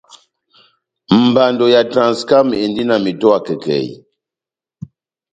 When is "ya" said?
1.75-1.81